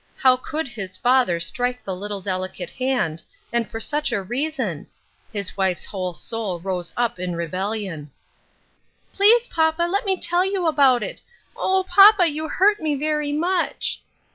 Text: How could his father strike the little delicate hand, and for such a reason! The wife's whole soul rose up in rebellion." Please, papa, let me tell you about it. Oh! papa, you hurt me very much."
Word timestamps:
How 0.17 0.35
could 0.35 0.67
his 0.67 0.97
father 0.97 1.39
strike 1.39 1.83
the 1.83 1.95
little 1.95 2.21
delicate 2.21 2.71
hand, 2.71 3.21
and 3.53 3.69
for 3.69 3.79
such 3.79 4.11
a 4.11 4.23
reason! 4.23 4.87
The 5.31 5.47
wife's 5.55 5.85
whole 5.85 6.15
soul 6.15 6.59
rose 6.59 6.91
up 6.97 7.19
in 7.19 7.35
rebellion." 7.35 8.09
Please, 9.13 9.45
papa, 9.49 9.83
let 9.83 10.05
me 10.07 10.17
tell 10.19 10.43
you 10.43 10.65
about 10.65 11.03
it. 11.03 11.21
Oh! 11.55 11.85
papa, 11.87 12.27
you 12.27 12.49
hurt 12.49 12.79
me 12.81 12.95
very 12.95 13.31
much." 13.31 14.01